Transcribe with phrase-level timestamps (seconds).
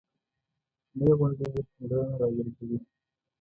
[0.89, 2.77] شنې غونډۍ یې پاملرنه راجلبوي.